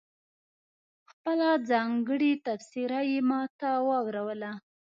[1.11, 4.51] خپله ځانګړې تبصره یې ماته واوروله.